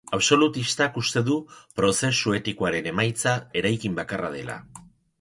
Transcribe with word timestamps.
Absolutistak 0.17 0.97
uste 1.01 1.23
du 1.27 1.37
prozesu 1.81 2.35
etikoaren 2.39 2.91
emaitza 2.95 3.37
eraikin 3.63 4.03
bakarra 4.03 4.37
dela. 4.41 4.61